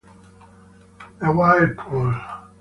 [1.19, 2.15] The Whirlpool